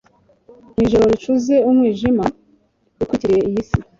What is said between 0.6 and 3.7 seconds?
Mu ijoro ricuze umwijima utwikiriye iyi